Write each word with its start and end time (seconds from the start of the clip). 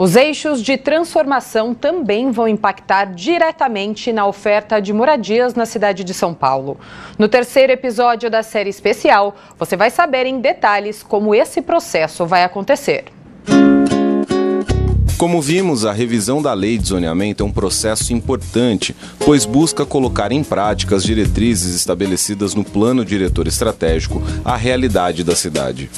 Os 0.00 0.16
eixos 0.16 0.62
de 0.62 0.78
transformação 0.78 1.74
também 1.74 2.30
vão 2.30 2.48
impactar 2.48 3.12
diretamente 3.12 4.10
na 4.14 4.26
oferta 4.26 4.80
de 4.80 4.94
moradias 4.94 5.54
na 5.54 5.66
cidade 5.66 6.04
de 6.04 6.14
São 6.14 6.32
Paulo. 6.32 6.80
No 7.18 7.28
terceiro 7.28 7.70
episódio 7.70 8.30
da 8.30 8.42
série 8.42 8.70
especial, 8.70 9.36
você 9.58 9.76
vai 9.76 9.90
saber 9.90 10.24
em 10.24 10.40
detalhes 10.40 11.02
como 11.02 11.34
esse 11.34 11.60
processo 11.60 12.24
vai 12.24 12.44
acontecer. 12.44 13.04
Como 15.18 15.42
vimos, 15.42 15.84
a 15.84 15.92
revisão 15.92 16.40
da 16.40 16.54
lei 16.54 16.78
de 16.78 16.88
zoneamento 16.88 17.42
é 17.42 17.46
um 17.46 17.52
processo 17.52 18.14
importante, 18.14 18.96
pois 19.18 19.44
busca 19.44 19.84
colocar 19.84 20.32
em 20.32 20.42
prática 20.42 20.96
as 20.96 21.04
diretrizes 21.04 21.76
estabelecidas 21.76 22.54
no 22.54 22.64
plano 22.64 23.04
diretor 23.04 23.46
estratégico 23.46 24.22
à 24.46 24.56
realidade 24.56 25.22
da 25.22 25.36
cidade. 25.36 25.90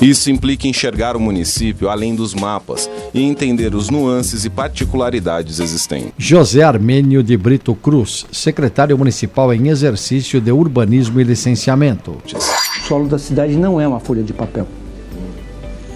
Isso 0.00 0.30
implica 0.30 0.68
enxergar 0.68 1.16
o 1.16 1.20
município 1.20 1.88
além 1.88 2.14
dos 2.14 2.32
mapas 2.32 2.88
e 3.12 3.20
entender 3.20 3.74
os 3.74 3.90
nuances 3.90 4.44
e 4.44 4.50
particularidades 4.50 5.58
existentes. 5.58 6.12
José 6.16 6.62
Armênio 6.62 7.20
de 7.20 7.36
Brito 7.36 7.74
Cruz, 7.74 8.24
secretário 8.30 8.96
municipal 8.96 9.52
em 9.52 9.68
exercício 9.68 10.40
de 10.40 10.52
urbanismo 10.52 11.20
e 11.20 11.24
licenciamento. 11.24 12.16
O 12.24 12.86
solo 12.86 13.08
da 13.08 13.18
cidade 13.18 13.56
não 13.56 13.80
é 13.80 13.88
uma 13.88 13.98
folha 13.98 14.22
de 14.22 14.32
papel. 14.32 14.68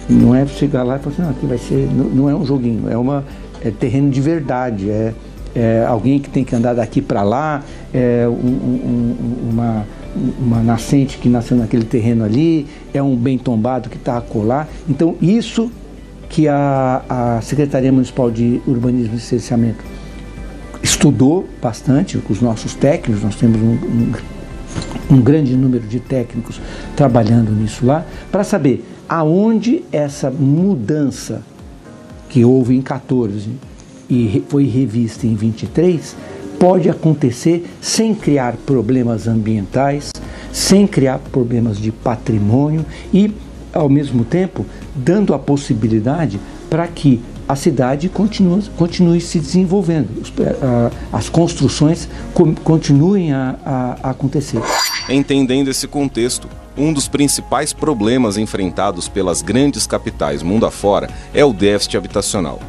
Não 0.09 0.35
é 0.35 0.45
chegar 0.47 0.83
lá 0.83 0.97
e 0.97 0.99
falar 0.99 1.13
assim, 1.13 1.21
não, 1.21 1.29
aqui 1.29 1.45
vai 1.45 1.57
ser. 1.57 1.89
Não, 1.93 2.05
não 2.05 2.29
é 2.29 2.35
um 2.35 2.45
joguinho, 2.45 2.89
é 2.89 2.97
uma 2.97 3.23
é 3.61 3.71
terreno 3.71 4.09
de 4.09 4.19
verdade. 4.19 4.89
É, 4.89 5.13
é 5.55 5.85
alguém 5.87 6.19
que 6.19 6.29
tem 6.29 6.43
que 6.43 6.53
andar 6.53 6.73
daqui 6.73 7.01
para 7.01 7.23
lá, 7.23 7.63
é 7.93 8.27
um, 8.27 8.31
um, 8.31 9.49
uma, 9.51 9.85
uma 10.15 10.61
nascente 10.61 11.17
que 11.17 11.29
nasceu 11.29 11.57
naquele 11.57 11.85
terreno 11.85 12.23
ali, 12.23 12.67
é 12.93 13.01
um 13.01 13.15
bem 13.15 13.37
tombado 13.37 13.89
que 13.89 13.97
está 13.97 14.17
a 14.17 14.21
colar. 14.21 14.67
Então, 14.87 15.15
isso 15.21 15.71
que 16.29 16.47
a, 16.47 17.03
a 17.09 17.41
Secretaria 17.41 17.91
Municipal 17.91 18.31
de 18.31 18.61
Urbanismo 18.65 19.13
e 19.13 19.15
Licenciamento 19.15 19.83
estudou 20.81 21.47
bastante 21.61 22.17
com 22.17 22.33
os 22.33 22.41
nossos 22.41 22.73
técnicos, 22.75 23.23
nós 23.23 23.35
temos 23.35 23.61
um, 23.61 23.73
um, 23.73 24.13
um 25.11 25.21
grande 25.21 25.55
número 25.55 25.85
de 25.87 25.99
técnicos 25.99 26.59
trabalhando 26.95 27.51
nisso 27.51 27.85
lá, 27.85 28.05
para 28.31 28.43
saber 28.43 28.85
aonde 29.07 29.83
essa 29.91 30.31
mudança 30.31 31.41
que 32.29 32.43
houve 32.43 32.75
em 32.75 32.81
14 32.81 33.49
e 34.09 34.43
foi 34.49 34.65
revista 34.65 35.27
em 35.27 35.35
23 35.35 36.15
pode 36.59 36.89
acontecer 36.89 37.65
sem 37.81 38.15
criar 38.15 38.55
problemas 38.65 39.27
ambientais, 39.27 40.12
sem 40.53 40.85
criar 40.87 41.17
problemas 41.17 41.77
de 41.77 41.91
patrimônio 41.91 42.85
e, 43.11 43.33
ao 43.73 43.89
mesmo 43.89 44.23
tempo, 44.23 44.65
dando 44.95 45.33
a 45.33 45.39
possibilidade 45.39 46.39
para 46.69 46.87
que 46.87 47.19
a 47.49 47.55
cidade 47.55 48.07
continue, 48.07 48.63
continue 48.77 49.19
se 49.19 49.39
desenvolvendo, 49.39 50.07
as 51.11 51.27
construções 51.27 52.07
continuem 52.63 53.33
a, 53.33 53.55
a 53.65 54.11
acontecer. 54.11 54.61
Entendendo 55.09 55.67
esse 55.67 55.87
contexto, 55.87 56.47
um 56.77 56.93
dos 56.93 57.07
principais 57.07 57.73
problemas 57.73 58.37
enfrentados 58.37 59.09
pelas 59.09 59.41
grandes 59.41 59.85
capitais 59.85 60.41
mundo 60.41 60.65
afora 60.65 61.09
é 61.33 61.43
o 61.43 61.51
déficit 61.51 61.97
habitacional. 61.97 62.59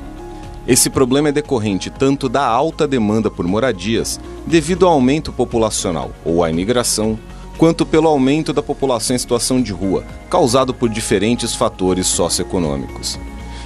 Esse 0.67 0.89
problema 0.89 1.29
é 1.29 1.33
decorrente 1.33 1.91
tanto 1.91 2.29
da 2.29 2.45
alta 2.45 2.89
demanda 2.89 3.31
por 3.31 3.47
moradias, 3.47 4.19
devido 4.47 4.87
ao 4.87 4.93
aumento 4.93 5.31
populacional 5.31 6.11
ou 6.25 6.43
à 6.43 6.51
imigração, 6.51 7.19
quanto 7.59 7.87
pelo 7.87 8.09
aumento 8.09 8.53
da 8.53 8.63
população 8.63 9.15
em 9.15 9.19
situação 9.19 9.63
de 9.63 9.73
rua, 9.73 10.05
causado 10.29 10.75
por 10.75 10.89
diferentes 10.89 11.55
fatores 11.55 12.07
socioeconômicos. 12.07 13.19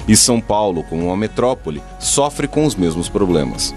E 0.07 0.17
São 0.17 0.41
Paulo, 0.41 0.83
como 0.83 1.07
uma 1.07 1.17
metrópole, 1.17 1.83
sofre 1.99 2.49
com 2.49 2.65
os 2.65 2.75
mesmos 2.75 3.09
problemas. 3.09 3.75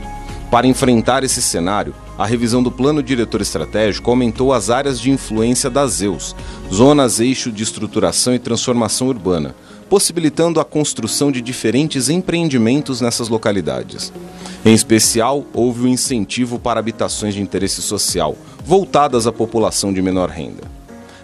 Para 0.49 0.67
enfrentar 0.67 1.23
esse 1.23 1.41
cenário, 1.41 1.95
a 2.17 2.25
revisão 2.25 2.61
do 2.61 2.71
Plano 2.71 3.01
Diretor 3.01 3.41
Estratégico 3.41 4.09
aumentou 4.09 4.53
as 4.53 4.69
áreas 4.69 4.99
de 4.99 5.09
influência 5.09 5.69
das 5.69 5.91
ZEUS, 5.91 6.35
zonas 6.71 7.19
eixo 7.19 7.51
de 7.51 7.63
estruturação 7.63 8.35
e 8.35 8.39
transformação 8.39 9.07
urbana, 9.07 9.55
possibilitando 9.91 10.61
a 10.61 10.63
construção 10.63 11.33
de 11.33 11.41
diferentes 11.41 12.07
empreendimentos 12.07 13.01
nessas 13.01 13.27
localidades. 13.27 14.13
Em 14.63 14.73
especial, 14.73 15.43
houve 15.53 15.81
o 15.81 15.83
um 15.83 15.87
incentivo 15.89 16.57
para 16.57 16.79
habitações 16.79 17.33
de 17.33 17.41
interesse 17.41 17.81
social, 17.81 18.37
voltadas 18.65 19.27
à 19.27 19.33
população 19.33 19.91
de 19.91 20.01
menor 20.01 20.29
renda. 20.29 20.63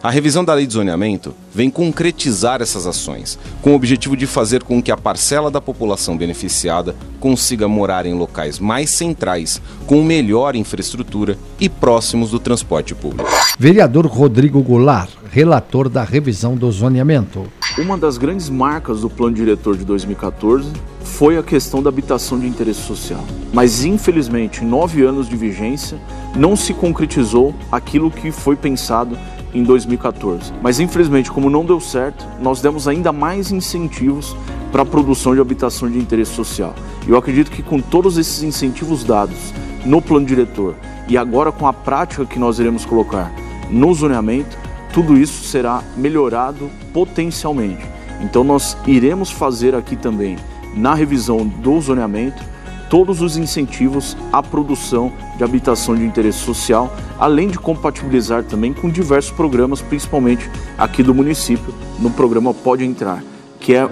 A 0.04 0.12
revisão 0.12 0.44
da 0.44 0.54
lei 0.54 0.68
de 0.68 0.74
zoneamento 0.74 1.34
vem 1.56 1.70
concretizar 1.70 2.62
essas 2.62 2.86
ações, 2.86 3.40
com 3.62 3.72
o 3.72 3.76
objetivo 3.76 4.18
de 4.18 4.28
fazer 4.28 4.62
com 4.64 4.84
que 4.84 4.92
a 4.92 4.98
parcela 4.98 5.50
da 5.50 5.62
população 5.62 6.18
beneficiada 6.18 6.94
consiga 7.22 7.70
morar 7.70 8.06
em 8.06 8.16
locais 8.16 8.60
mais 8.60 8.90
centrais, 8.90 9.62
com 9.86 10.04
melhor 10.04 10.58
infraestrutura 10.58 11.38
e 11.58 11.70
próximos 11.70 12.32
do 12.32 12.40
transporte 12.40 12.94
público. 12.94 13.30
Vereador 13.58 14.06
Rodrigo 14.08 14.62
Goulart, 14.62 15.10
relator 15.32 15.88
da 15.88 16.04
revisão 16.04 16.54
do 16.54 16.70
zoneamento. 16.70 17.48
Uma 17.78 17.96
das 17.96 18.18
grandes 18.18 18.50
marcas 18.50 19.02
do 19.02 19.10
plano 19.10 19.36
diretor 19.36 19.78
de 19.78 19.86
2014 19.86 20.72
foi 21.04 21.38
a 21.38 21.44
questão 21.44 21.84
da 21.84 21.90
habitação 21.90 22.40
de 22.40 22.48
interesse 22.48 22.82
social. 22.82 23.24
Mas, 23.54 23.86
infelizmente, 23.86 24.64
em 24.64 24.68
nove 24.68 25.04
anos 25.04 25.30
de 25.30 25.36
vigência, 25.38 26.00
não 26.36 26.56
se 26.56 26.74
concretizou 26.74 27.54
aquilo 27.72 28.10
que 28.10 28.32
foi 28.32 28.56
pensado 28.56 29.16
em 29.54 29.62
2014. 29.62 30.54
Mas 30.60 30.80
infelizmente, 30.80 31.32
como 31.32 31.52
não 31.52 31.64
deu 31.64 31.80
certo, 31.80 32.26
nós 32.42 32.62
demos 32.62 32.88
ainda 32.88 33.12
mais 33.12 33.52
incentivos 33.52 34.36
para 34.72 34.82
a 34.82 34.86
produção 34.86 35.36
de 35.36 35.42
habitação 35.42 35.88
de 35.88 36.00
interesse 36.00 36.34
social. 36.34 36.74
Eu 37.08 37.16
acredito 37.16 37.52
que 37.52 37.62
com 37.62 37.80
todos 37.80 38.18
esses 38.18 38.42
incentivos 38.42 39.04
dados 39.04 39.54
no 39.86 40.02
plano 40.02 40.26
diretor 40.26 40.74
e 41.08 41.16
agora 41.16 41.52
com 41.52 41.68
a 41.68 41.74
prática 41.74 42.26
que 42.26 42.40
nós 42.40 42.58
iremos 42.58 42.86
colocar 42.86 43.32
no 43.70 43.94
zoneamento, 43.94 44.58
tudo 44.98 45.16
isso 45.16 45.44
será 45.44 45.84
melhorado 45.96 46.72
potencialmente. 46.92 47.86
Então 48.20 48.44
nós 48.44 48.76
iremos 48.88 49.30
fazer 49.30 49.76
aqui 49.76 49.96
também 49.96 50.38
na 50.74 50.96
revisão 50.96 51.46
do 51.46 51.80
zoneamento 51.80 52.44
todos 52.90 53.22
os 53.22 53.38
incentivos 53.38 54.18
à 54.34 54.42
produção 54.42 55.14
de 55.38 55.44
habitação 55.44 55.96
de 55.96 56.04
interesse 56.04 56.40
social, 56.40 56.92
além 57.20 57.48
de 57.48 57.60
compatibilizar 57.60 58.44
também 58.44 58.74
com 58.74 58.90
diversos 58.90 59.30
programas, 59.30 59.84
principalmente 59.84 60.50
aqui 60.80 61.04
do 61.04 61.14
município, 61.14 61.72
no 62.00 62.10
programa 62.10 62.52
Pode 62.52 62.84
Entrar, 62.84 63.24
que 63.60 63.76
é 63.76 63.88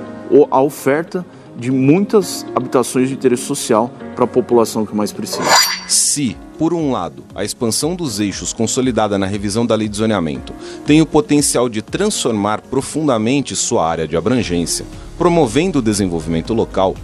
a 0.50 0.60
oferta 0.60 1.24
de 1.56 1.70
muitas 1.70 2.44
habitações 2.56 3.10
de 3.10 3.14
interesse 3.14 3.44
social 3.44 3.92
para 4.16 4.26
a 4.26 4.28
população 4.28 4.88
que 4.88 4.96
mais 4.96 5.12
precisa. 5.12 5.75
Se, 5.88 6.35
por 6.57 6.73
um 6.73 6.91
lado, 6.91 7.23
a 7.35 7.44
expansão 7.44 7.96
dos 7.96 8.19
eixos 8.19 8.51
consolidada 8.53 9.18
na 9.18 9.25
revisão 9.25 9.66
da 9.66 9.75
lei 9.75 9.88
de 9.88 9.97
zoneamento 9.97 10.53
tem 10.85 11.01
o 11.01 11.06
potencial 11.06 11.69
de 11.69 11.81
transformar 11.81 12.62
profundamente 12.62 13.56
sua 13.56 13.88
área 13.88 14.07
de 14.07 14.18
abrangência, 14.18 14.85
promovendo 15.18 15.79
o 15.79 15.81
desenvolvimento 15.81 16.53
local, 16.53 16.95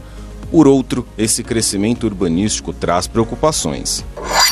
por 0.50 0.68
outro, 0.68 1.08
esse 1.18 1.44
crescimento 1.44 2.06
urbanístico 2.06 2.74
traz 2.74 3.08
preocupações. 3.08 4.04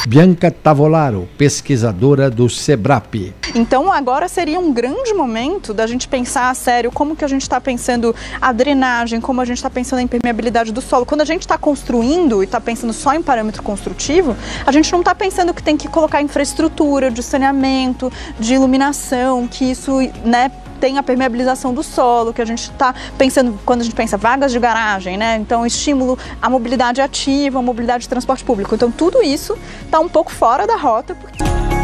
Bianca 0.07 0.49
Tavolaro, 0.49 1.27
pesquisadora 1.37 2.29
do 2.29 2.49
SEBRAP. 2.49 3.33
Então 3.53 3.91
agora 3.91 4.27
seria 4.27 4.59
um 4.59 4.71
grande 4.71 5.13
momento 5.13 5.73
da 5.73 5.85
gente 5.85 6.07
pensar 6.07 6.49
a 6.49 6.53
sério 6.53 6.91
como 6.91 7.15
que 7.15 7.25
a 7.25 7.27
gente 7.27 7.41
está 7.41 7.59
pensando 7.59 8.15
a 8.41 8.51
drenagem, 8.51 9.19
como 9.19 9.41
a 9.41 9.45
gente 9.45 9.57
está 9.57 9.69
pensando 9.69 9.99
a 9.99 10.01
impermeabilidade 10.03 10.71
do 10.71 10.81
solo. 10.81 11.05
Quando 11.05 11.21
a 11.21 11.25
gente 11.25 11.41
está 11.41 11.57
construindo 11.57 12.41
e 12.41 12.45
está 12.45 12.61
pensando 12.61 12.93
só 12.93 13.13
em 13.13 13.21
parâmetro 13.21 13.61
construtivo, 13.61 14.35
a 14.65 14.71
gente 14.71 14.91
não 14.91 14.99
está 14.99 15.13
pensando 15.13 15.53
que 15.53 15.61
tem 15.61 15.75
que 15.75 15.87
colocar 15.87 16.21
infraestrutura 16.21 17.11
de 17.11 17.21
saneamento, 17.21 18.11
de 18.39 18.53
iluminação, 18.53 19.47
que 19.47 19.65
isso 19.65 19.99
né, 20.23 20.51
tem 20.79 20.97
a 20.97 21.03
permeabilização 21.03 21.73
do 21.73 21.83
solo, 21.83 22.33
que 22.33 22.41
a 22.41 22.45
gente 22.45 22.63
está 22.63 22.93
pensando, 23.17 23.59
quando 23.65 23.81
a 23.81 23.83
gente 23.83 23.95
pensa 23.95 24.17
vagas 24.17 24.51
de 24.51 24.59
garagem, 24.59 25.17
né? 25.17 25.37
Então, 25.37 25.65
estímulo 25.65 26.17
à 26.41 26.49
mobilidade 26.49 27.01
ativa, 27.01 27.59
à 27.59 27.61
mobilidade 27.61 28.03
de 28.03 28.09
transporte 28.09 28.43
público. 28.43 28.73
Então, 28.73 28.91
tudo 28.91 29.21
isso 29.21 29.57
está 29.85 29.99
um 29.99 30.09
pouco 30.09 30.31
fora 30.31 30.65
da 30.65 30.75
rota. 30.75 31.15
Porque... 31.15 31.78